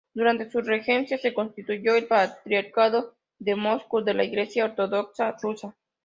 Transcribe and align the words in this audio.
Durante 0.15 0.49
su 0.49 0.61
regencia 0.63 1.19
se 1.19 1.31
constituyó 1.31 1.95
el 1.95 2.07
Patriarcado 2.07 3.13
de 3.37 3.55
Moscú 3.55 4.01
de 4.03 4.15
la 4.15 4.23
Iglesia 4.23 4.65
Ortodoxa 4.65 5.35
Rusa. 5.39 5.75